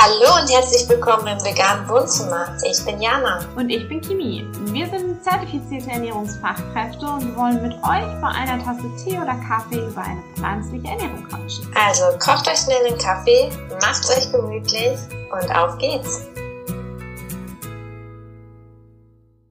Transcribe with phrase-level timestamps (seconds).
[0.00, 2.56] Hallo und herzlich willkommen im veganen Wohnzimmer.
[2.62, 3.40] Ich bin Jana.
[3.56, 4.46] Und ich bin Kimi.
[4.66, 10.02] Wir sind zertifizierte Ernährungsfachkräfte und wollen mit euch bei einer Tasse Tee oder Kaffee über
[10.02, 11.74] eine pflanzliche Ernährung quatschen.
[11.74, 13.50] Also kocht euch schnell den Kaffee,
[13.80, 14.96] macht's euch gemütlich
[15.32, 16.20] und auf geht's.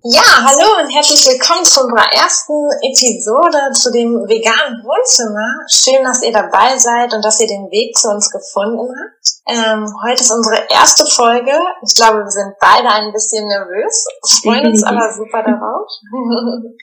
[0.10, 5.68] Ja, hallo und herzlich willkommen zu unserer ersten Episode zu dem veganen Wohnzimmer.
[5.68, 9.17] Schön, dass ihr dabei seid und dass ihr den Weg zu uns gefunden habt.
[9.48, 11.56] Ähm, heute ist unsere erste Folge.
[11.80, 14.04] Ich glaube, wir sind beide ein bisschen nervös,
[14.44, 15.88] freuen uns aber super darauf.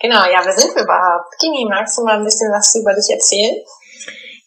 [0.00, 1.30] genau, ja, wer sind wir überhaupt?
[1.38, 3.54] Gini, magst du mal ein bisschen was über dich erzählen?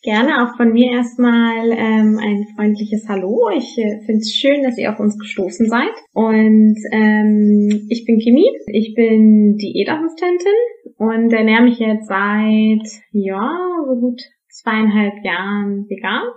[0.02, 3.48] Gerne auch von mir erstmal ähm, ein freundliches Hallo.
[3.56, 5.96] Ich äh, finde es schön, dass ihr auf uns gestoßen seid.
[6.12, 10.60] Und ähm, ich bin Kimi, ich bin Diätassistentin
[10.98, 12.84] und ernähre mich jetzt seit,
[13.14, 13.56] ja,
[13.88, 14.20] so gut
[14.50, 16.28] zweieinhalb Jahren vegan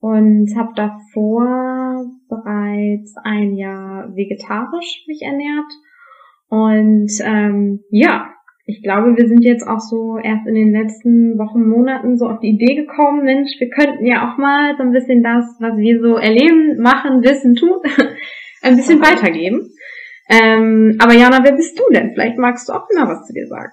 [0.00, 5.72] und habe davor bereits ein Jahr vegetarisch mich ernährt.
[6.48, 8.28] Und ähm, ja,
[8.64, 12.40] ich glaube, wir sind jetzt auch so erst in den letzten Wochen, Monaten so auf
[12.40, 16.00] die Idee gekommen, Mensch, wir könnten ja auch mal so ein bisschen das, was wir
[16.00, 17.80] so erleben, machen, wissen, tun,
[18.62, 19.72] ein bisschen weitergeben.
[20.28, 22.12] Ähm, aber Jana, wer bist du denn?
[22.12, 23.72] Vielleicht magst du auch mal was zu dir sagen.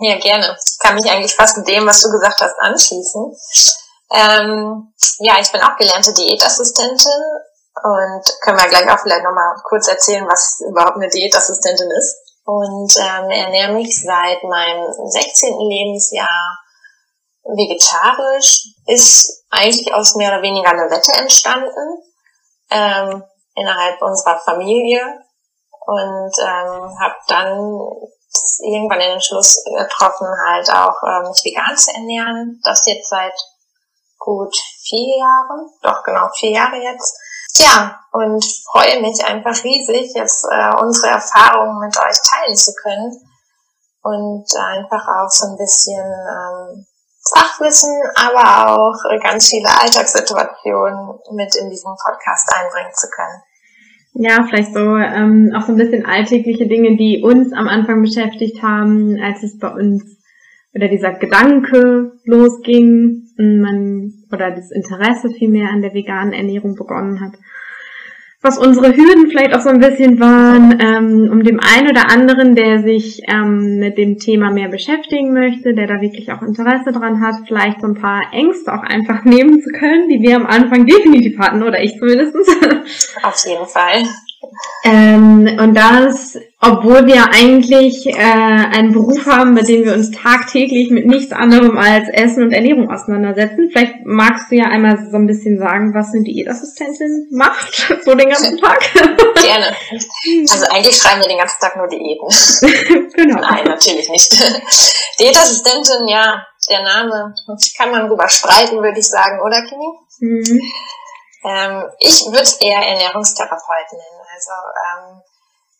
[0.00, 0.54] Ja, gerne.
[0.54, 3.87] Ich kann mich eigentlich fast mit dem, was du gesagt hast, anschließen.
[4.10, 7.22] Ähm, ja, ich bin auch gelernte Diätassistentin
[7.82, 12.96] und können wir gleich auch vielleicht nochmal kurz erzählen, was überhaupt eine Diätassistentin ist und
[12.96, 15.58] ähm, ernähre mich seit meinem 16.
[15.58, 16.58] Lebensjahr
[17.44, 18.74] vegetarisch.
[18.86, 22.02] Ist eigentlich aus mehr oder weniger einer Wette entstanden
[22.70, 23.22] ähm,
[23.54, 25.02] innerhalb unserer Familie
[25.86, 27.58] und ähm, habe dann
[28.60, 32.60] irgendwann den Entschluss getroffen, halt auch äh, mich vegan zu ernähren.
[32.62, 33.34] Das jetzt seit
[34.28, 37.16] gut vier Jahren, doch genau vier Jahre jetzt.
[37.54, 43.10] Tja, und freue mich einfach riesig, jetzt äh, unsere Erfahrungen mit euch teilen zu können
[44.02, 46.86] und einfach auch so ein bisschen ähm,
[47.34, 53.42] Fachwissen, aber auch ganz viele Alltagssituationen mit in diesen Podcast einbringen zu können.
[54.14, 58.62] Ja, vielleicht so ähm, auch so ein bisschen alltägliche Dinge, die uns am Anfang beschäftigt
[58.62, 60.18] haben, als es bei uns
[60.74, 67.38] oder dieser Gedanke losging, man oder das Interesse vielmehr an der veganen Ernährung begonnen hat.
[68.40, 72.54] Was unsere Hürden vielleicht auch so ein bisschen waren, ähm, um dem einen oder anderen,
[72.54, 77.20] der sich ähm, mit dem Thema mehr beschäftigen möchte, der da wirklich auch Interesse dran
[77.20, 80.86] hat, vielleicht so ein paar Ängste auch einfach nehmen zu können, die wir am Anfang
[80.86, 82.36] definitiv hatten, oder ich zumindest.
[83.24, 84.04] Auf jeden Fall.
[84.84, 90.90] Ähm, und das, obwohl wir eigentlich äh, einen Beruf haben, bei dem wir uns tagtäglich
[90.90, 93.70] mit nichts anderem als Essen und Ernährung auseinandersetzen.
[93.70, 98.28] Vielleicht magst du ja einmal so ein bisschen sagen, was eine Diätassistentin macht, so den
[98.28, 98.80] ganzen Tag.
[98.94, 99.74] Gerne.
[100.50, 102.28] Also eigentlich schreiben wir den ganzen Tag nur Diäten.
[103.14, 103.40] genau.
[103.40, 104.32] Nein, natürlich nicht.
[105.18, 107.34] Diätassistentin, ja, der Name
[107.76, 109.86] kann man drüber streiten, würde ich sagen, oder Kimi?
[110.20, 110.60] Mhm.
[111.44, 114.17] Ähm, ich würde eher Ernährungstherapeut nennen.
[114.38, 114.52] Also
[114.86, 115.22] ähm,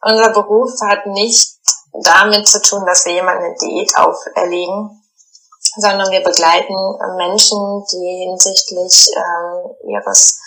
[0.03, 1.59] unser Beruf hat nicht
[1.93, 5.01] damit zu tun, dass wir jemanden eine Diät auferlegen,
[5.77, 6.75] sondern wir begleiten
[7.17, 10.41] Menschen, die hinsichtlich ähm, ihres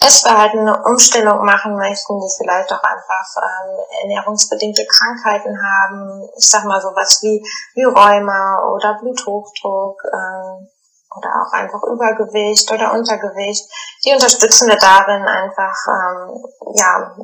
[0.00, 6.28] Essverhalten eine Umstellung machen möchten, die vielleicht auch einfach ähm, ernährungsbedingte Krankheiten haben.
[6.38, 7.44] Ich sag mal sowas wie,
[7.74, 10.68] wie Rheuma oder Bluthochdruck, ähm,
[11.16, 13.66] oder auch einfach Übergewicht oder Untergewicht,
[14.04, 16.44] die unterstützen wir darin einfach ähm,
[16.76, 17.16] ja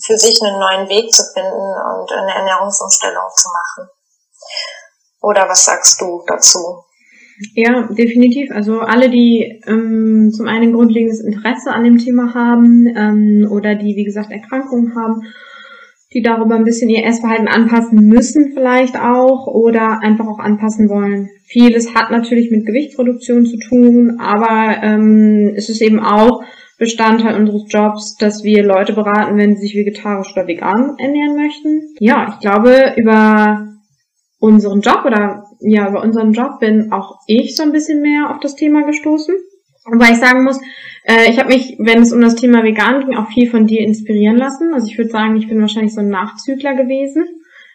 [0.00, 3.90] für sich einen neuen Weg zu finden und eine Ernährungsumstellung zu machen.
[5.22, 6.84] Oder was sagst du dazu?
[7.54, 8.50] Ja, definitiv.
[8.52, 13.96] Also alle, die ähm, zum einen grundlegendes Interesse an dem Thema haben ähm, oder die,
[13.96, 15.22] wie gesagt, Erkrankungen haben
[16.14, 21.28] die darüber ein bisschen ihr Essverhalten anpassen müssen vielleicht auch oder einfach auch anpassen wollen.
[21.44, 26.42] Vieles hat natürlich mit Gewichtsreduktion zu tun, aber ähm, es ist eben auch
[26.78, 31.94] Bestandteil unseres Jobs, dass wir Leute beraten, wenn sie sich vegetarisch oder vegan ernähren möchten.
[31.98, 33.68] Ja, ich glaube, über
[34.38, 38.40] unseren Job oder ja, über unseren Job bin auch ich so ein bisschen mehr auf
[38.40, 39.34] das Thema gestoßen.
[39.84, 40.60] Wobei ich sagen muss,
[41.04, 43.80] äh, ich habe mich, wenn es um das Thema Vegan ging, auch viel von dir
[43.80, 44.72] inspirieren lassen.
[44.72, 47.26] Also ich würde sagen, ich bin wahrscheinlich so ein Nachzügler gewesen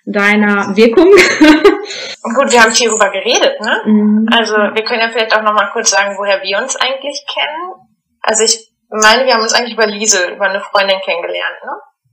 [0.06, 1.06] deiner Wirkung.
[2.36, 3.82] Gut, wir haben viel darüber geredet, ne?
[3.86, 4.28] Mhm.
[4.32, 7.74] Also wir können ja vielleicht auch nochmal kurz sagen, woher wir uns eigentlich kennen.
[8.22, 11.72] Also ich meine, wir haben uns eigentlich über Liesel, über eine Freundin kennengelernt, ne?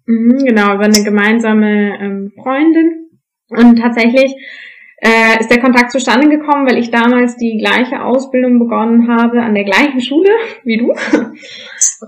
[0.09, 3.11] Mhm, genau, über eine gemeinsame ähm, Freundin.
[3.49, 4.35] Und tatsächlich
[5.07, 9.55] äh, ist der Kontakt zustande gekommen, weil ich damals die gleiche Ausbildung begonnen habe an
[9.55, 10.31] der gleichen Schule
[10.65, 10.93] wie du.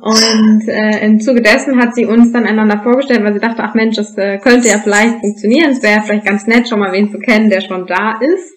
[0.01, 3.75] Und äh, im Zuge dessen hat sie uns dann einander vorgestellt, weil sie dachte, ach
[3.75, 5.71] Mensch, das äh, könnte ja vielleicht funktionieren.
[5.71, 8.55] Es wäre vielleicht ganz nett, schon mal wen zu kennen, der schon da ist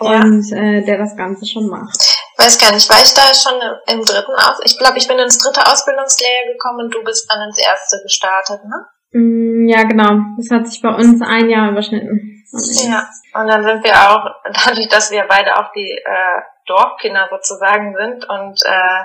[0.00, 0.22] ja.
[0.22, 1.96] und äh, der das Ganze schon macht.
[2.36, 3.60] Weiß gar nicht, war ich da schon
[3.92, 4.58] im dritten Aus?
[4.64, 8.60] Ich glaube, ich bin ins dritte Ausbildungslehrjahr gekommen und du bist dann ins erste gestartet,
[8.64, 9.20] ne?
[9.20, 10.18] Mm, ja, genau.
[10.36, 12.37] Das hat sich bei uns ein Jahr überschnitten.
[12.52, 14.24] Ja, und dann sind wir auch,
[14.64, 19.04] dadurch, dass wir beide auch die äh, Dorfkinder sozusagen sind und äh,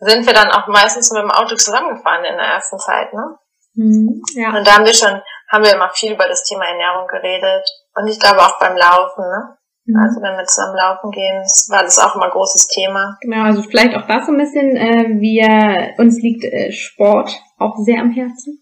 [0.00, 3.38] sind wir dann auch meistens mit dem Auto zusammengefahren in der ersten Zeit, ne?
[3.74, 4.56] Mhm, ja.
[4.56, 8.06] Und da haben wir schon, haben wir immer viel über das Thema Ernährung geredet und
[8.06, 9.58] ich glaube auch beim Laufen, ne?
[9.86, 9.96] Mhm.
[10.00, 13.16] Also wenn wir zusammen laufen gehen, war das auch immer ein großes Thema.
[13.20, 17.76] Genau, also vielleicht auch das so ein bisschen, äh, wir, uns liegt äh, Sport auch
[17.78, 18.60] sehr am Herzen.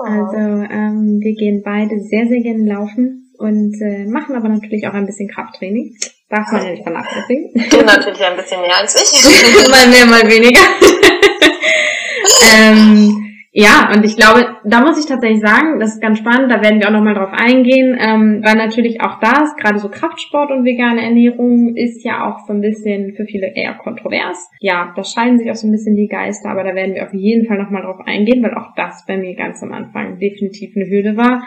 [0.00, 0.04] Oh.
[0.04, 4.94] Also ähm, wir gehen beide sehr, sehr gerne laufen und äh, machen aber natürlich auch
[4.94, 5.94] ein bisschen Krafttraining.
[6.30, 7.50] Darf man ja nicht vernachlässigen.
[7.70, 9.68] Du natürlich ein bisschen mehr als ich.
[9.70, 10.60] mal mehr, mal weniger.
[12.56, 16.62] ähm, ja, und ich glaube, da muss ich tatsächlich sagen, das ist ganz spannend, da
[16.62, 20.64] werden wir auch nochmal drauf eingehen, ähm, weil natürlich auch das, gerade so Kraftsport und
[20.64, 24.48] vegane Ernährung, ist ja auch so ein bisschen für viele eher kontrovers.
[24.60, 27.12] Ja, da scheiden sich auch so ein bisschen die Geister, aber da werden wir auf
[27.12, 30.86] jeden Fall nochmal drauf eingehen, weil auch das bei mir ganz am Anfang definitiv eine
[30.88, 31.42] Hürde war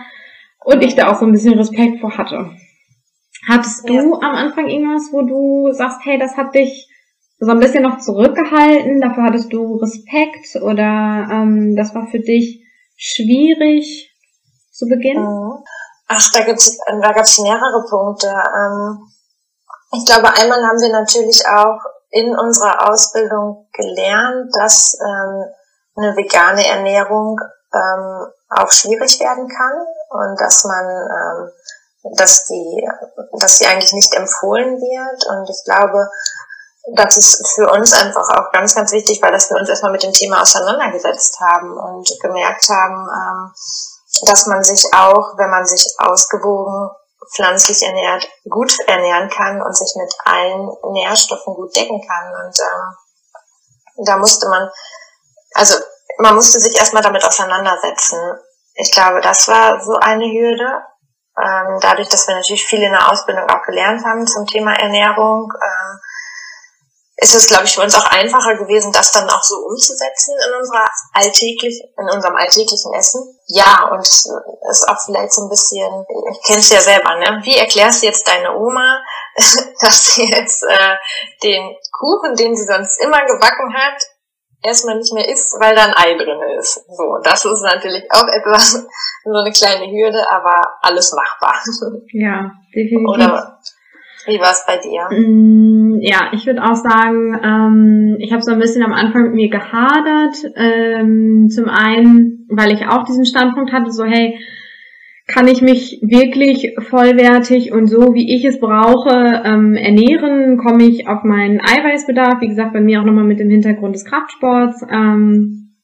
[0.65, 2.51] und ich da auch so ein bisschen Respekt vor hatte.
[3.47, 4.19] Hattest du ja.
[4.21, 6.89] am Anfang irgendwas, wo du sagst, hey, das hat dich
[7.43, 12.63] so ein bisschen noch zurückgehalten, dafür hattest du Respekt oder ähm, das war für dich
[12.95, 14.11] schwierig
[14.71, 15.25] zu beginnen?
[15.25, 15.63] Mhm.
[16.07, 18.27] Ach, da gibt's, da gab's mehrere Punkte.
[18.27, 18.99] Ähm,
[19.91, 21.79] ich glaube, einmal haben wir natürlich auch
[22.11, 25.43] in unserer Ausbildung gelernt, dass ähm,
[25.95, 27.39] eine vegane Ernährung
[27.73, 31.49] ähm, auch schwierig werden kann und dass man,
[32.15, 32.87] dass die,
[33.39, 35.25] dass sie eigentlich nicht empfohlen wird.
[35.27, 36.07] Und ich glaube,
[36.95, 40.03] das ist für uns einfach auch ganz, ganz wichtig, weil dass wir uns erstmal mit
[40.03, 43.53] dem Thema auseinandergesetzt haben und gemerkt haben, ähm,
[44.27, 46.91] dass man sich auch, wenn man sich ausgewogen
[47.35, 52.45] pflanzlich ernährt, gut ernähren kann und sich mit allen Nährstoffen gut decken kann.
[52.45, 54.69] Und ähm, da musste man,
[55.55, 55.75] also
[56.19, 58.19] man musste sich erstmal damit auseinandersetzen.
[58.75, 60.83] Ich glaube, das war so eine Hürde.
[61.41, 65.51] Ähm, dadurch, dass wir natürlich viel in der Ausbildung auch gelernt haben zum Thema Ernährung,
[65.51, 65.99] ähm,
[67.23, 70.59] ist es, glaube ich, für uns auch einfacher gewesen, das dann auch so umzusetzen in
[70.59, 73.23] unserer alltäglichen, in unserem alltäglichen Essen.
[73.47, 74.25] Ja, und es
[74.69, 77.39] ist auch vielleicht so ein bisschen, ich kenn's ja selber, ne?
[77.43, 78.99] Wie erklärst du jetzt deine Oma,
[79.79, 80.95] dass sie jetzt äh,
[81.43, 84.01] den Kuchen, den sie sonst immer gebacken hat,
[84.61, 86.85] erstmal nicht mehr isst, weil da ein Ei drin ist.
[86.89, 88.73] So, das ist natürlich auch etwas,
[89.23, 91.55] so eine kleine Hürde, aber alles machbar.
[92.11, 93.07] Ja, definitiv.
[93.07, 93.59] Oder
[94.25, 95.09] wie war es bei dir?
[95.11, 99.33] Mm, ja, ich würde auch sagen, ähm, ich habe so ein bisschen am Anfang mit
[99.33, 100.35] mir gehadert.
[100.55, 104.39] Ähm, zum einen, weil ich auch diesen Standpunkt hatte, so hey,
[105.27, 110.57] kann ich mich wirklich vollwertig und so, wie ich es brauche, ähm, ernähren?
[110.57, 112.41] Komme ich auf meinen Eiweißbedarf?
[112.41, 114.85] Wie gesagt, bei mir auch nochmal mit dem Hintergrund des Kraftsports.
[114.89, 115.75] Ähm,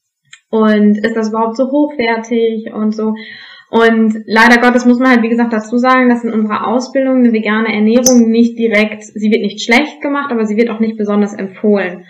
[0.50, 3.16] und ist das überhaupt so hochwertig und so?
[3.70, 7.34] Und leider Gottes muss man halt, wie gesagt, dazu sagen, dass in unserer Ausbildung eine
[7.34, 11.36] vegane Ernährung nicht direkt, sie wird nicht schlecht gemacht, aber sie wird auch nicht besonders
[11.36, 12.06] empfohlen.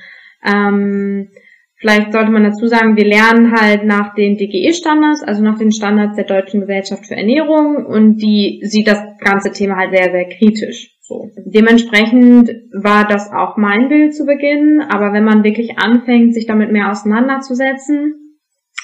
[0.45, 1.29] Ähm,
[1.75, 6.15] vielleicht sollte man dazu sagen, wir lernen halt nach den DGE-Standards, also nach den Standards
[6.15, 10.95] der Deutschen Gesellschaft für Ernährung und die sieht das ganze Thema halt sehr, sehr kritisch.
[11.01, 11.29] So.
[11.43, 16.71] Dementsprechend war das auch mein Bild zu Beginn, aber wenn man wirklich anfängt, sich damit
[16.71, 18.28] mehr auseinanderzusetzen,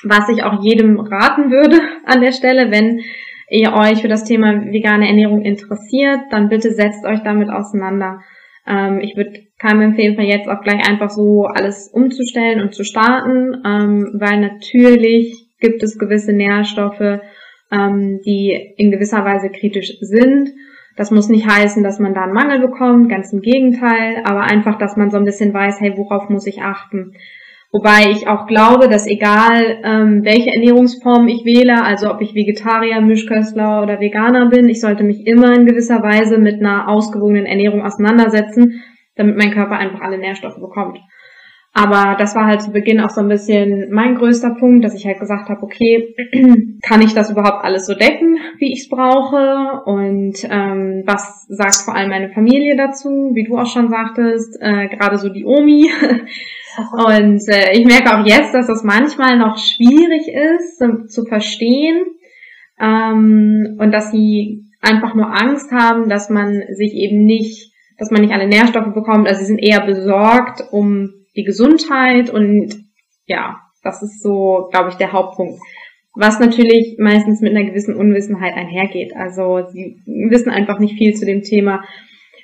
[0.04, 3.02] was ich auch jedem raten würde an der Stelle, wenn
[3.50, 8.22] ihr euch für das Thema vegane Ernährung interessiert, dann bitte setzt euch damit auseinander.
[8.68, 12.84] Ähm, ich würde keinem empfehlen, von jetzt auch gleich einfach so alles umzustellen und zu
[12.84, 17.22] starten, ähm, weil natürlich gibt es gewisse Nährstoffe,
[17.72, 20.50] ähm, die in gewisser Weise kritisch sind.
[20.98, 24.78] Das muss nicht heißen, dass man da einen Mangel bekommt, ganz im Gegenteil, aber einfach,
[24.78, 27.14] dass man so ein bisschen weiß, hey, worauf muss ich achten?
[27.76, 33.02] Wobei ich auch glaube, dass egal ähm, welche Ernährungsform ich wähle, also ob ich Vegetarier,
[33.02, 37.84] Mischköstler oder Veganer bin, ich sollte mich immer in gewisser Weise mit einer ausgewogenen Ernährung
[37.84, 38.82] auseinandersetzen,
[39.18, 41.00] damit mein Körper einfach alle Nährstoffe bekommt.
[41.78, 45.06] Aber das war halt zu Beginn auch so ein bisschen mein größter Punkt, dass ich
[45.06, 46.16] halt gesagt habe, okay,
[46.82, 49.82] kann ich das überhaupt alles so decken, wie ich es brauche?
[49.84, 54.88] Und ähm, was sagt vor allem meine Familie dazu, wie du auch schon sagtest, äh,
[54.88, 55.92] gerade so die Omi.
[56.94, 62.06] Und äh, ich merke auch jetzt, dass das manchmal noch schwierig ist zu, zu verstehen
[62.80, 68.22] ähm, und dass sie einfach nur Angst haben, dass man sich eben nicht, dass man
[68.22, 69.28] nicht alle Nährstoffe bekommt.
[69.28, 72.86] Also sie sind eher besorgt um die Gesundheit und
[73.28, 75.60] ja, das ist so, glaube ich, der Hauptpunkt.
[76.16, 79.16] Was natürlich meistens mit einer gewissen Unwissenheit einhergeht.
[79.16, 81.84] Also sie wissen einfach nicht viel zu dem Thema,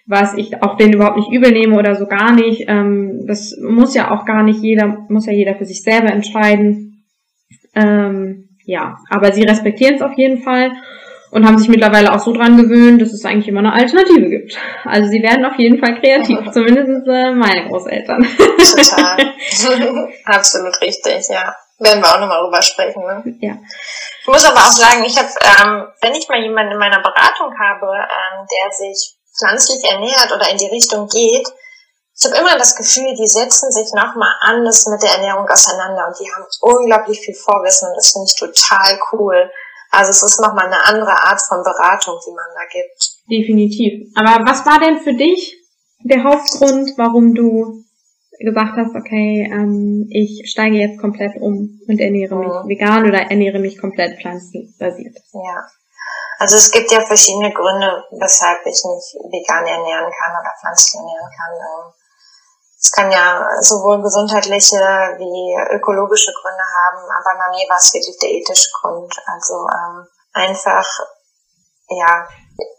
[0.06, 2.66] was ich auch denen überhaupt nicht übel nehme oder so gar nicht.
[2.68, 7.06] Ähm, das muss ja auch gar nicht jeder, muss ja jeder für sich selber entscheiden.
[7.74, 10.72] Ähm, ja, aber sie respektieren es auf jeden Fall
[11.32, 14.58] und haben sich mittlerweile auch so dran gewöhnt, dass es eigentlich immer eine Alternative gibt.
[14.84, 18.22] Also sie werden auf jeden Fall kreativ, zumindest äh, meine Großeltern.
[18.22, 19.34] Total.
[20.26, 21.56] Absolut richtig, ja.
[21.80, 23.02] Werden wir auch nochmal drüber sprechen.
[23.02, 23.24] Ne?
[23.40, 23.58] Ja.
[24.22, 27.52] Ich muss aber auch sagen, ich habe, ähm, wenn ich mal jemanden in meiner Beratung
[27.58, 31.48] habe, ähm, der sich pflanzlich ernährt oder in die Richtung geht,
[32.14, 36.20] ich habe immer das Gefühl, die setzen sich nochmal anders mit der Ernährung auseinander und
[36.20, 39.50] die haben unglaublich viel Vorwissen und das finde ich total cool.
[39.92, 43.12] Also es ist nochmal eine andere Art von Beratung, die man da gibt.
[43.30, 44.08] Definitiv.
[44.16, 45.58] Aber was war denn für dich
[46.04, 47.84] der Hauptgrund, warum du
[48.40, 52.70] gesagt hast, okay, ähm, ich steige jetzt komplett um und ernähre mich mhm.
[52.70, 55.18] vegan oder ernähre mich komplett pflanzenbasiert?
[55.34, 55.68] Ja.
[56.40, 61.30] Also es gibt ja verschiedene Gründe, weshalb ich mich vegan ernähren kann oder pflanzlich ernähren
[61.38, 61.94] kann.
[62.82, 68.18] Es kann ja sowohl gesundheitliche wie ökologische Gründe haben, aber bei mir war es wirklich
[68.18, 69.14] der ethische Grund.
[69.28, 70.88] Also ähm, einfach,
[71.90, 72.28] ja,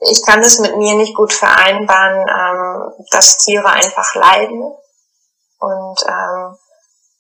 [0.00, 4.74] ich kann es mit mir nicht gut vereinbaren, ähm, dass Tiere einfach leiden
[5.60, 6.58] und ähm,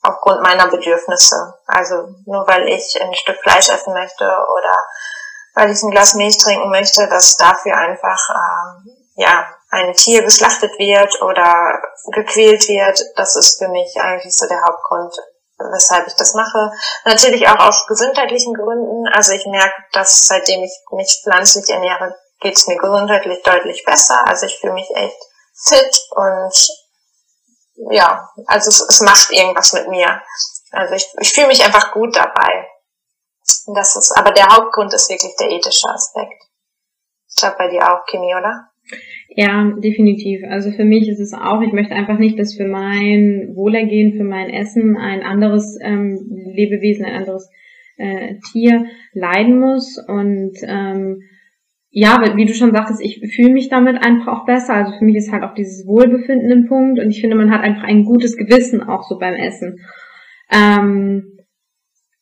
[0.02, 1.54] aufgrund meiner Bedürfnisse.
[1.66, 4.76] Also nur weil ich ein Stück Fleisch essen möchte oder
[5.54, 10.78] weil ich ein Glas Milch trinken möchte, dass dafür einfach ähm, ja ein Tier geschlachtet
[10.78, 11.80] wird oder
[12.12, 15.16] gequält wird, das ist für mich eigentlich so der Hauptgrund,
[15.72, 16.70] weshalb ich das mache.
[17.06, 19.08] Natürlich auch aus gesundheitlichen Gründen.
[19.14, 24.26] Also ich merke, dass seitdem ich mich pflanzlich ernähre, geht es mir gesundheitlich deutlich besser.
[24.26, 25.16] Also ich fühle mich echt
[25.66, 26.54] fit und
[27.90, 30.20] ja, also es, es macht irgendwas mit mir.
[30.70, 32.68] Also ich, ich fühle mich einfach gut dabei.
[33.74, 36.44] Das ist, aber der Hauptgrund ist wirklich der ethische Aspekt.
[37.30, 38.71] Ich glaube bei dir auch, Kimi, oder?
[39.34, 40.42] Ja, definitiv.
[40.48, 44.24] Also für mich ist es auch, ich möchte einfach nicht, dass für mein Wohlergehen, für
[44.24, 46.18] mein Essen ein anderes ähm,
[46.54, 47.50] Lebewesen, ein anderes
[47.96, 49.98] äh, Tier leiden muss.
[50.06, 51.22] Und ähm,
[51.90, 54.74] ja, wie du schon sagtest, ich fühle mich damit einfach auch besser.
[54.74, 57.62] Also für mich ist halt auch dieses Wohlbefinden ein Punkt und ich finde, man hat
[57.62, 59.78] einfach ein gutes Gewissen auch so beim Essen.
[60.50, 61.38] Ähm,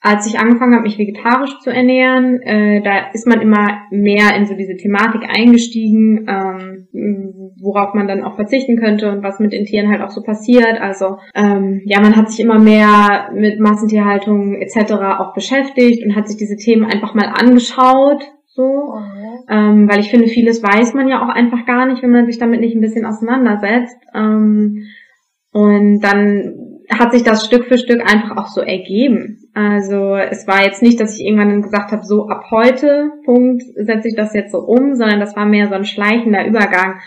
[0.03, 4.47] als ich angefangen habe, mich vegetarisch zu ernähren, äh, da ist man immer mehr in
[4.47, 9.67] so diese Thematik eingestiegen, ähm, worauf man dann auch verzichten könnte und was mit den
[9.67, 10.81] Tieren halt auch so passiert.
[10.81, 14.93] Also ähm, ja, man hat sich immer mehr mit Massentierhaltung etc.
[15.19, 18.25] auch beschäftigt und hat sich diese Themen einfach mal angeschaut.
[18.47, 19.39] So, mhm.
[19.49, 22.39] ähm, weil ich finde, vieles weiß man ja auch einfach gar nicht, wenn man sich
[22.39, 23.97] damit nicht ein bisschen auseinandersetzt.
[24.15, 24.87] Ähm,
[25.53, 29.49] und dann hat sich das Stück für Stück einfach auch so ergeben.
[29.55, 34.09] Also es war jetzt nicht, dass ich irgendwann gesagt habe, so ab heute, Punkt, setze
[34.09, 37.01] ich das jetzt so um, sondern das war mehr so ein schleichender Übergang.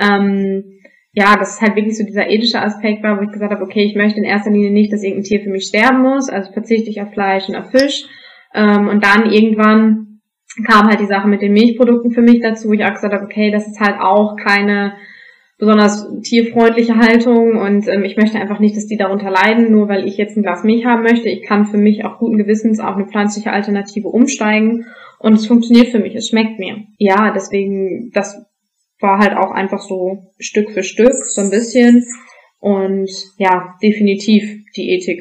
[0.00, 0.64] Ähm,
[1.12, 3.84] ja, das ist halt wirklich so dieser ethische Aspekt war, wo ich gesagt habe, okay,
[3.84, 6.90] ich möchte in erster Linie nicht, dass irgendein Tier für mich sterben muss, also verzichte
[6.90, 8.06] ich auf Fleisch und auf Fisch.
[8.54, 10.20] Ähm, und dann irgendwann
[10.66, 13.24] kam halt die Sache mit den Milchprodukten für mich dazu, wo ich auch gesagt habe,
[13.24, 14.94] okay, das ist halt auch keine
[15.58, 20.06] besonders tierfreundliche Haltung und ähm, ich möchte einfach nicht, dass die darunter leiden, nur weil
[20.06, 21.28] ich jetzt ein Glas Milch haben möchte.
[21.28, 24.86] Ich kann für mich auch guten Gewissens auf eine pflanzliche Alternative umsteigen
[25.18, 26.84] und es funktioniert für mich, es schmeckt mir.
[26.98, 28.40] Ja, deswegen, das
[29.00, 32.06] war halt auch einfach so Stück für Stück, so ein bisschen
[32.60, 35.20] und ja, definitiv die Ethik,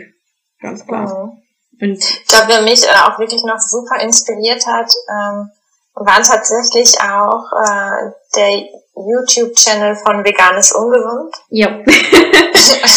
[0.61, 1.25] ganz klar.
[1.25, 1.41] Mhm.
[1.79, 5.49] Und ich glaube, wer mich äh, auch wirklich noch super inspiriert hat, ähm,
[5.93, 8.67] war tatsächlich auch äh, der
[9.05, 11.35] YouTube-Channel von Veganes Ungesund.
[11.49, 11.67] Ja,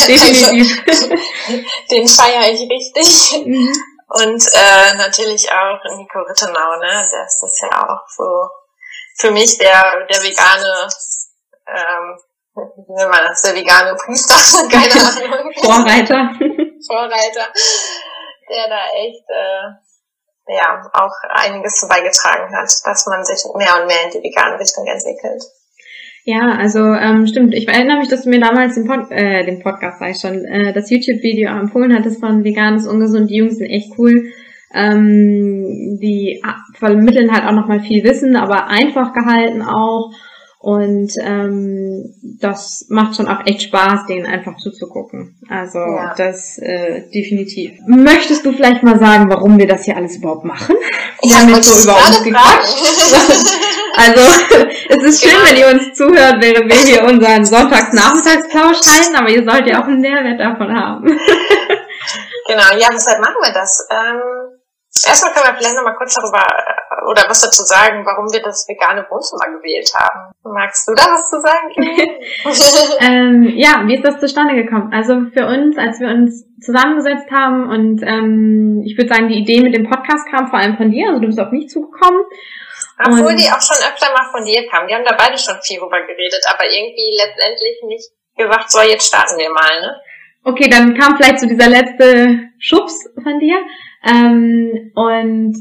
[0.07, 0.83] definitiv.
[0.87, 1.09] also,
[1.91, 3.47] den feiere ich richtig.
[3.47, 3.73] Mhm.
[4.09, 7.07] Und äh, natürlich auch Nico Rittenau, ne?
[7.11, 8.49] Das ist ja auch so
[9.21, 10.89] für mich der, der vegane,
[11.69, 12.19] ähm,
[12.55, 14.35] wie nennt man das, der vegane Priester,
[14.69, 15.53] keine Ahnung.
[15.63, 16.31] Vorreiter.
[16.87, 17.53] Vorreiter,
[18.49, 24.05] der da echt äh, ja auch einiges beigetragen hat, dass man sich mehr und mehr
[24.05, 25.45] in die vegane Richtung entwickelt.
[26.31, 27.55] Ja, also ähm, stimmt.
[27.55, 30.45] Ich erinnere mich, dass du mir damals den, Pod äh, den Podcast, sag ich schon,
[30.45, 33.31] äh, das YouTube-Video empfohlen hattest von Veganes Ungesund.
[33.31, 34.27] Die Jungs sind echt cool.
[34.73, 36.41] Ähm, die
[36.75, 40.13] vermitteln halt auch nochmal viel Wissen, aber einfach gehalten auch.
[40.61, 45.37] Und ähm, das macht schon auch echt Spaß, denen einfach zuzugucken.
[45.49, 46.15] Also ja.
[46.17, 47.73] das äh, definitiv.
[47.89, 50.77] Möchtest du vielleicht mal sagen, warum wir das hier alles überhaupt machen?
[51.23, 53.57] Wir haben jetzt so über uns gequatscht.
[53.97, 54.21] Also
[54.89, 55.49] es ist schön, genau.
[55.49, 59.87] wenn ihr uns zuhört, während wir hier unseren Sonntagsnachmittagsplausch halten, aber ihr sollt ja auch
[59.87, 61.07] einen Mehrwert davon haben.
[62.47, 63.87] genau, ja, weshalb machen wir das?
[63.91, 64.21] Ähm,
[65.07, 66.45] erstmal können wir vielleicht nochmal kurz darüber
[67.09, 70.33] oder was dazu sagen, warum wir das vegane Wohnzimmer gewählt haben.
[70.45, 71.71] Magst du da was zu sagen?
[73.01, 74.93] ähm, ja, wie ist das zustande gekommen?
[74.93, 79.63] Also für uns, als wir uns zusammengesetzt haben und ähm, ich würde sagen, die Idee
[79.63, 82.23] mit dem Podcast kam vor allem von dir, also du bist auf mich zugekommen.
[83.07, 84.87] Obwohl die auch schon öfter mal von dir kam.
[84.87, 89.07] Die haben da beide schon viel drüber geredet, aber irgendwie letztendlich nicht gesagt, so jetzt
[89.07, 90.01] starten wir mal, ne?
[90.43, 93.59] Okay, dann kam vielleicht so dieser letzte Schubs von dir.
[94.05, 95.55] Ähm, und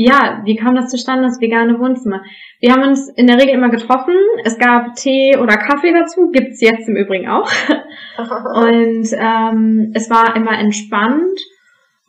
[0.00, 2.22] ja, wie kam das zustande, das vegane Wohnzimmer?
[2.60, 4.14] Wir haben uns in der Regel immer getroffen.
[4.44, 7.50] Es gab Tee oder Kaffee dazu, gibt's jetzt im Übrigen auch.
[8.16, 11.38] Und ähm, es war immer entspannt.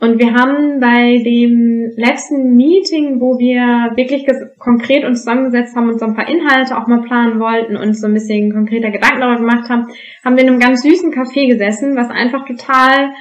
[0.01, 4.25] Und wir haben bei dem letzten Meeting, wo wir wirklich
[4.57, 8.07] konkret uns zusammengesetzt haben und so ein paar Inhalte auch mal planen wollten und so
[8.07, 9.87] ein bisschen konkreter Gedanken darüber gemacht haben,
[10.23, 13.11] haben wir in einem ganz süßen Café gesessen, was einfach total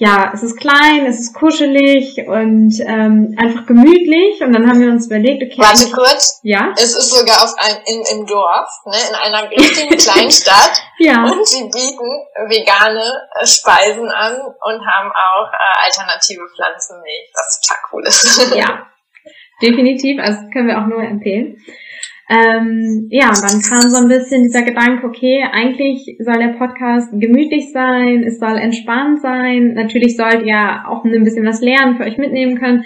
[0.00, 4.40] ja, es ist klein, es ist kuschelig und ähm, einfach gemütlich.
[4.40, 5.60] Und dann haben wir uns überlegt, okay.
[5.60, 6.40] Warte kurz.
[6.42, 6.72] Ja.
[6.74, 10.72] Es ist sogar auf ein, in, im Dorf, ne, in einer richtigen kleinen Stadt.
[11.00, 11.22] ja.
[11.24, 12.08] Und sie bieten
[12.48, 18.54] vegane äh, Speisen an und haben auch äh, alternative Pflanzenmilch, was total cool ist.
[18.54, 18.86] ja,
[19.62, 20.18] definitiv.
[20.18, 21.58] Also können wir auch nur empfehlen.
[22.30, 27.10] Ähm, ja, und dann kam so ein bisschen dieser Gedanke, okay, eigentlich soll der Podcast
[27.12, 29.74] gemütlich sein, es soll entspannt sein.
[29.74, 32.84] Natürlich sollt ihr auch ein bisschen was lernen, für euch mitnehmen können.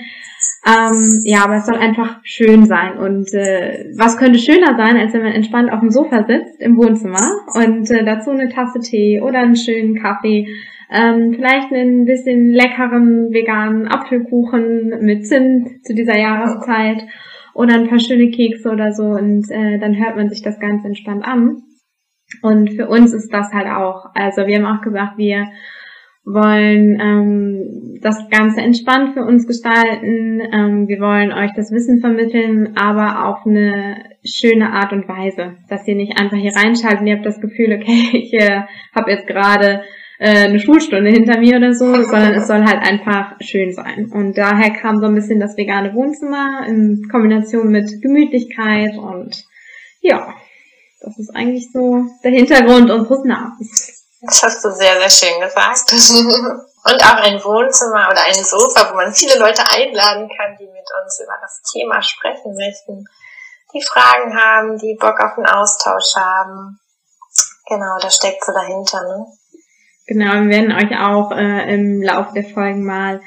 [0.67, 2.97] Ähm, ja, aber es soll einfach schön sein.
[2.97, 6.79] Und äh, was könnte schöner sein, als wenn man entspannt auf dem Sofa sitzt im
[6.79, 10.49] Wohnzimmer und äh, dazu eine Tasse Tee oder einen schönen Kaffee,
[10.91, 17.05] ähm, vielleicht einen bisschen leckeren veganen Apfelkuchen mit Zimt zu dieser Jahreszeit
[17.55, 20.85] oder ein paar schöne Kekse oder so und äh, dann hört man sich das ganz
[20.85, 21.63] entspannt an.
[22.43, 24.07] Und für uns ist das halt auch.
[24.15, 25.47] Also wir haben auch gesagt, wir
[26.25, 30.41] wollen ähm, das Ganze entspannt für uns gestalten.
[30.41, 35.87] Ähm, wir wollen euch das Wissen vermitteln, aber auf eine schöne Art und Weise, dass
[35.87, 38.63] ihr nicht einfach hier reinschaltet und ihr habt das Gefühl, okay, ich äh,
[38.95, 39.83] habe jetzt gerade
[40.25, 44.11] äh, eine Schulstunde hinter mir oder so, sondern es soll halt einfach schön sein.
[44.11, 49.45] Und daher kam so ein bisschen das vegane Wohnzimmer in Kombination mit Gemütlichkeit und
[50.01, 50.33] ja,
[51.01, 54.07] das ist eigentlich so der Hintergrund unseres Namens.
[54.23, 55.93] Das hast du sehr, sehr schön gesagt.
[56.87, 60.85] Und auch ein Wohnzimmer oder ein Sofa, wo man viele Leute einladen kann, die mit
[61.03, 63.05] uns über das Thema sprechen möchten,
[63.73, 66.79] die Fragen haben, die Bock auf einen Austausch haben.
[67.69, 69.27] Genau, da steckt so dahinter, ne?
[70.07, 73.21] Genau, wir werden euch auch äh, im Laufe der Folgen mal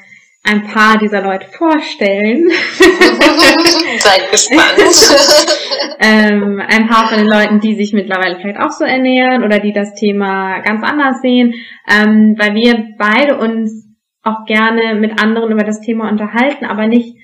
[0.44, 2.48] ein paar dieser Leute vorstellen.
[3.98, 4.78] Seid gespannt.
[6.00, 9.72] ähm, ein paar von den Leuten, die sich mittlerweile vielleicht auch so ernähren oder die
[9.72, 11.54] das Thema ganz anders sehen,
[11.90, 13.86] ähm, weil wir beide uns
[14.22, 17.16] auch gerne mit anderen über das Thema unterhalten, aber nicht,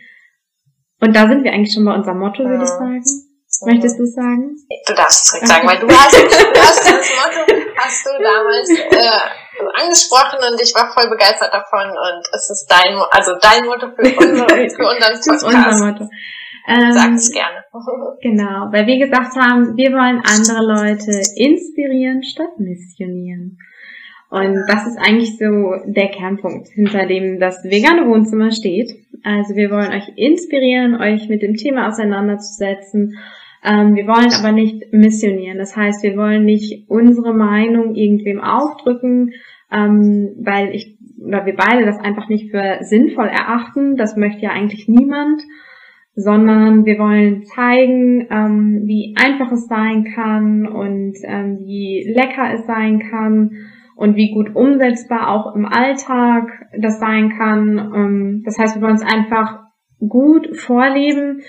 [1.01, 3.03] und da sind wir eigentlich schon bei unserem Motto, würde ich sagen.
[3.67, 4.57] Möchtest du sagen?
[4.87, 9.44] Du darfst zurück sagen, weil du hast, du hast das Motto, hast du damals äh,
[9.75, 14.03] angesprochen und ich war voll begeistert davon und es ist dein, also dein Motto für,
[14.19, 15.45] unsere, für unseren Podcast.
[15.45, 16.09] Unser Motto.
[16.67, 17.65] Ähm, Sag es gerne.
[18.23, 23.59] genau, weil wir gesagt haben, wir wollen andere Leute inspirieren statt missionieren.
[24.31, 28.91] Und das ist eigentlich so der Kernpunkt, hinter dem das vegane Wohnzimmer steht.
[29.23, 33.17] Also wir wollen euch inspirieren, euch mit dem Thema auseinanderzusetzen
[33.65, 35.59] ähm, wir wollen aber nicht missionieren.
[35.59, 39.33] Das heißt, wir wollen nicht unsere Meinung irgendwem aufdrücken,
[39.73, 43.97] ähm, weil ich oder wir beide das einfach nicht für sinnvoll erachten.
[43.97, 45.41] Das möchte ja eigentlich niemand,
[46.15, 52.67] sondern wir wollen zeigen, ähm, wie einfach es sein kann und ähm, wie lecker es
[52.67, 53.51] sein kann
[53.97, 57.79] und wie gut umsetzbar auch im Alltag das sein kann.
[57.95, 59.65] Ähm, das heißt, wir wollen es einfach
[60.07, 61.41] gut vorleben,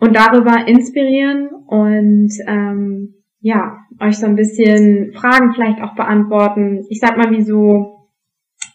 [0.00, 6.84] und darüber inspirieren und ähm, ja, euch so ein bisschen Fragen vielleicht auch beantworten.
[6.88, 8.08] Ich sag mal, wie so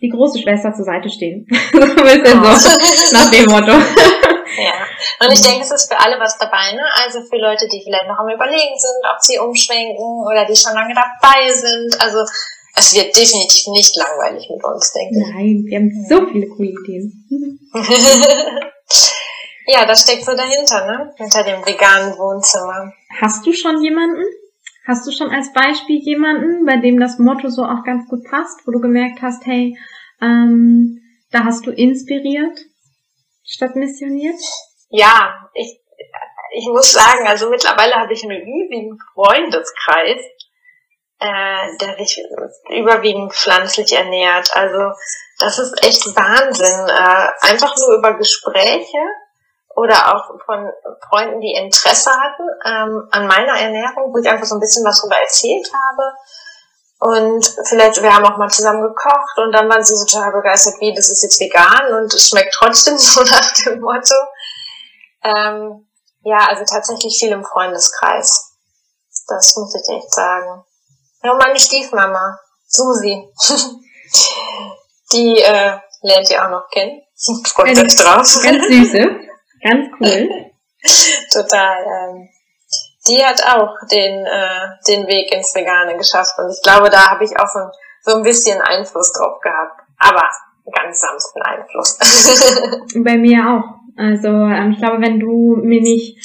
[0.01, 1.45] die große Schwester zur Seite stehen.
[1.71, 2.55] so ein bisschen oh.
[2.55, 3.73] so nach dem Motto.
[4.57, 4.71] Ja,
[5.19, 6.81] und ich denke, es ist für alle was dabei, ne?
[7.03, 10.73] Also für Leute, die vielleicht noch am Überlegen sind, ob sie umschwenken oder die schon
[10.73, 11.99] lange dabei sind.
[11.99, 12.23] Also
[12.75, 15.33] es wird definitiv nicht langweilig mit uns, denke ich.
[15.33, 17.59] Nein, wir haben so viele coole Ideen.
[19.67, 21.13] Ja, das steckt so dahinter, ne?
[21.17, 22.93] Hinter dem veganen Wohnzimmer.
[23.19, 24.23] Hast du schon jemanden?
[24.87, 28.61] Hast du schon als Beispiel jemanden, bei dem das Motto so auch ganz gut passt,
[28.67, 29.75] wo du gemerkt hast, hey,
[30.21, 31.01] ähm,
[31.31, 32.59] da hast du inspiriert
[33.43, 34.39] statt missioniert?
[34.89, 35.81] Ja, ich,
[36.53, 40.21] ich muss sagen, also mittlerweile habe ich einen riesigen Freundeskreis,
[41.19, 42.21] äh, der sich
[42.69, 44.55] überwiegend pflanzlich ernährt.
[44.55, 44.91] Also
[45.39, 46.87] das ist echt Wahnsinn.
[46.87, 48.99] Äh, einfach nur über Gespräche
[49.75, 50.71] oder auch von
[51.09, 55.01] Freunden, die Interesse hatten ähm, an meiner Ernährung, wo ich einfach so ein bisschen was
[55.01, 56.13] darüber erzählt habe.
[56.99, 60.75] Und vielleicht, wir haben auch mal zusammen gekocht und dann waren sie so total begeistert,
[60.79, 64.15] wie, das ist jetzt vegan und es schmeckt trotzdem so nach dem Motto.
[65.23, 65.87] Ähm,
[66.21, 68.53] ja, also tatsächlich viel im Freundeskreis.
[69.27, 70.63] Das muss ich echt sagen.
[71.21, 73.29] Ja, meine Stiefmama, Susi.
[75.11, 77.01] Die äh, lernt ihr auch noch kennen.
[77.45, 78.41] Freut euch drauf.
[78.41, 79.34] Ganz süße.
[79.65, 80.29] Ganz cool.
[81.33, 81.77] Total.
[81.83, 82.29] Ähm,
[83.07, 86.37] die hat auch den, äh, den Weg ins Vegane geschafft.
[86.37, 87.59] Und ich glaube, da habe ich auch so,
[88.01, 89.81] so ein bisschen Einfluss drauf gehabt.
[89.97, 90.21] Aber
[90.71, 91.97] ganz sanften Einfluss.
[93.03, 93.75] bei mir auch.
[93.97, 96.17] Also ähm, ich glaube, wenn du mir nicht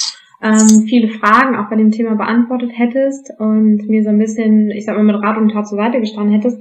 [0.43, 4.85] ähm, viele Fragen auch bei dem Thema beantwortet hättest und mir so ein bisschen, ich
[4.85, 6.59] sag mal, mit Rat und Tat zur Seite gestanden hättest,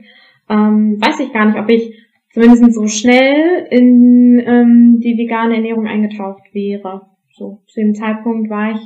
[0.49, 1.95] ähm, weiß ich gar nicht, ob ich
[2.33, 7.09] zumindest so schnell in ähm, die vegane Ernährung eingetaucht wäre.
[7.37, 8.81] So, zu dem Zeitpunkt war ich,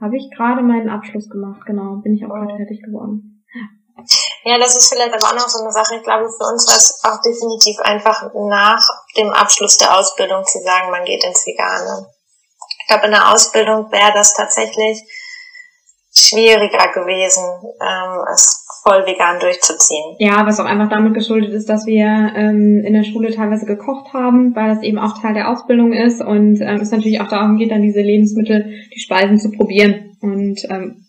[0.00, 3.44] habe ich gerade meinen Abschluss gemacht, genau, bin ich auch gerade fertig geworden.
[4.44, 5.96] Ja, das ist vielleicht aber auch noch so eine Sache.
[5.96, 8.84] Ich glaube, für uns war es auch definitiv einfach nach
[9.16, 12.08] dem Abschluss der Ausbildung zu sagen, man geht ins Vegane.
[12.80, 15.02] Ich glaube, in der Ausbildung wäre das tatsächlich
[16.12, 17.44] schwieriger gewesen,
[17.80, 20.16] ähm, es voll vegan durchzuziehen.
[20.18, 24.12] Ja, was auch einfach damit geschuldet ist, dass wir ähm, in der Schule teilweise gekocht
[24.12, 27.58] haben, weil das eben auch Teil der Ausbildung ist und ähm, es natürlich auch darum
[27.58, 31.06] geht, dann diese Lebensmittel, die Speisen zu probieren und ähm,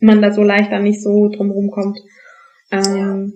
[0.00, 1.98] man da so leicht dann nicht so drumherum kommt.
[2.70, 3.26] Ähm, ja.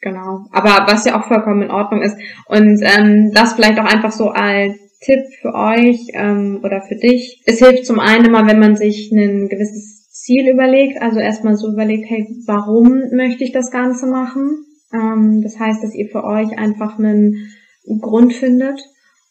[0.00, 0.46] Genau.
[0.52, 2.16] Aber was ja auch vollkommen in Ordnung ist.
[2.46, 7.42] Und ähm, das vielleicht auch einfach so als Tipp für euch ähm, oder für dich.
[7.46, 11.72] Es hilft zum einen immer, wenn man sich ein gewisses Ziel überlegt, also erstmal so
[11.72, 14.64] überlegt, hey, warum möchte ich das Ganze machen?
[14.92, 17.52] Ähm, das heißt, dass ihr für euch einfach einen
[18.00, 18.80] Grund findet.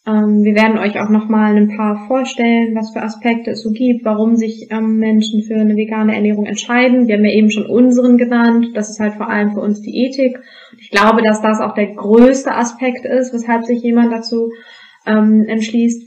[0.08, 4.06] Ähm, wir werden euch auch nochmal ein paar vorstellen, was für Aspekte es so gibt,
[4.06, 7.08] warum sich ähm, Menschen für eine vegane Ernährung entscheiden.
[7.08, 8.68] Wir haben ja eben schon unseren genannt.
[8.74, 10.40] Das ist halt vor allem für uns die Ethik.
[10.80, 14.52] Ich glaube, dass das auch der größte Aspekt ist, weshalb sich jemand dazu
[15.06, 16.07] ähm, entschließt.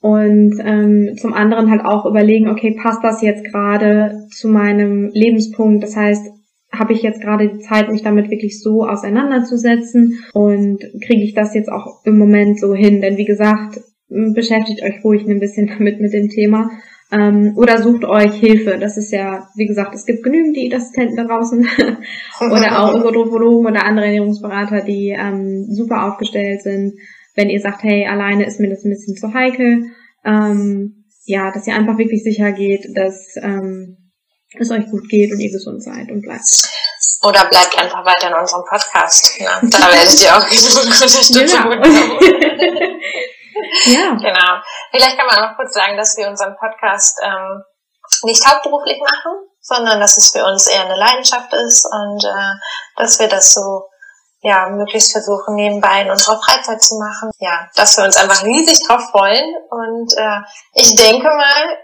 [0.00, 5.82] Und ähm, zum anderen halt auch überlegen, okay, passt das jetzt gerade zu meinem Lebenspunkt?
[5.82, 6.30] Das heißt,
[6.70, 11.54] habe ich jetzt gerade die Zeit, mich damit wirklich so auseinanderzusetzen und kriege ich das
[11.54, 13.00] jetzt auch im Moment so hin?
[13.00, 16.70] Denn wie gesagt, beschäftigt euch ruhig ein bisschen damit mit dem Thema
[17.10, 18.78] ähm, oder sucht euch Hilfe.
[18.78, 21.66] Das ist ja, wie gesagt, es gibt genügend Diätassistenten da draußen
[22.40, 26.94] oder auch Ökotrophologen oder andere Ernährungsberater, die ähm, super aufgestellt sind
[27.38, 29.84] wenn ihr sagt, hey, alleine ist mir das ein bisschen zu heikel,
[30.24, 34.10] ähm, ja, dass ihr einfach wirklich sicher geht, dass ähm,
[34.58, 36.68] es euch gut geht und ihr gesund seid und bleibt.
[37.22, 39.38] Oder bleibt einfach weiter in unserem Podcast.
[39.38, 41.70] Na, da werdet ihr auch genug Unterstützung genau.
[43.86, 44.16] ja.
[44.16, 44.60] Genau.
[44.90, 47.62] Vielleicht kann man auch kurz sagen, dass wir unseren Podcast ähm,
[48.24, 52.54] nicht hauptberuflich machen, sondern dass es für uns eher eine Leidenschaft ist und äh,
[52.96, 53.87] dass wir das so
[54.40, 57.30] ja, möglichst versuchen, nebenbei in unserer Freizeit zu machen.
[57.40, 59.54] Ja, dass wir uns einfach riesig drauf freuen.
[59.70, 60.40] Und äh,
[60.74, 61.76] ich denke mal,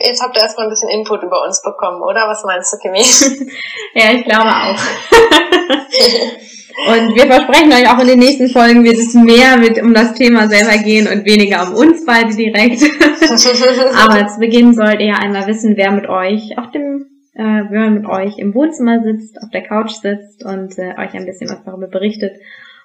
[0.00, 2.26] jetzt habt ihr erstmal ein bisschen Input über uns bekommen, oder?
[2.28, 3.02] Was meinst du, Kimi?
[3.94, 4.76] ja, ich glaube auch.
[6.88, 10.14] und wir versprechen euch auch in den nächsten Folgen wird es mehr mit um das
[10.14, 12.82] Thema selber gehen und weniger um uns beide direkt.
[14.02, 17.09] Aber zu Beginn sollt ihr einmal wissen, wer mit euch auf dem
[17.40, 21.14] äh, wenn man mit euch im Wohnzimmer sitzt, auf der Couch sitzt und äh, euch
[21.14, 22.36] ein bisschen was darüber berichtet.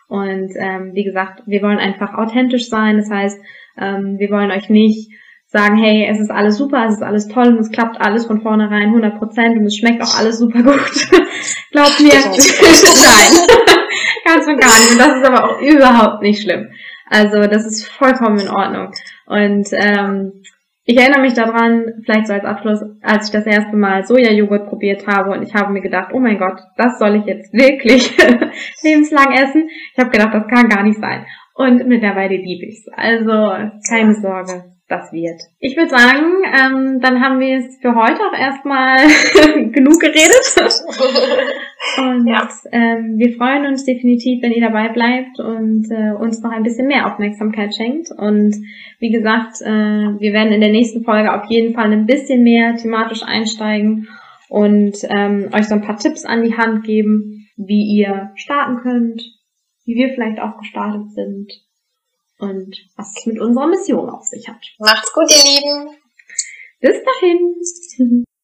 [0.07, 2.97] Und ähm, wie gesagt, wir wollen einfach authentisch sein.
[2.97, 3.37] Das heißt,
[3.77, 5.11] ähm, wir wollen euch nicht
[5.47, 8.41] sagen, hey, es ist alles super, es ist alles toll und es klappt alles von
[8.41, 10.79] vornherein 100 Prozent und es schmeckt auch alles super gut.
[11.71, 13.47] Glaubt mir, nein,
[14.25, 14.91] ganz und gar nicht.
[14.91, 16.69] Und das ist aber auch überhaupt nicht schlimm.
[17.09, 18.91] Also das ist vollkommen in Ordnung.
[19.25, 20.43] Und ähm,
[20.86, 25.08] ich erinnere mich daran, vielleicht so als Abschluss, als ich das erste Mal Sojajoghurt probiert
[25.08, 28.15] habe und ich habe mir gedacht, oh mein Gott, das soll ich jetzt wirklich
[28.84, 29.67] lebenslang essen.
[29.93, 31.26] Ich habe gedacht, das kann gar nicht sein.
[31.56, 32.88] Und mittlerweile liebe ich's.
[32.95, 33.52] Also
[33.89, 35.41] keine Sorge das wird.
[35.60, 38.98] Ich würde sagen, ähm, dann haben wir es für heute auch erstmal
[39.71, 40.56] genug geredet.
[41.98, 42.50] und ja.
[42.71, 46.88] ähm, wir freuen uns definitiv, wenn ihr dabei bleibt und äh, uns noch ein bisschen
[46.88, 48.12] mehr Aufmerksamkeit schenkt.
[48.12, 48.56] Und
[49.00, 49.65] wie gesagt, äh,
[50.19, 54.08] wir werden in der nächsten Folge auf jeden Fall ein bisschen mehr thematisch einsteigen
[54.50, 59.21] und ähm, euch so ein paar Tipps an die Hand geben, wie ihr starten könnt,
[59.86, 61.52] wie wir vielleicht auch gestartet sind
[62.39, 64.63] und was es mit unserer Mission auf sich hat.
[64.80, 65.98] Macht's gut, ihr Lieben.
[66.82, 68.26] Bis dahin.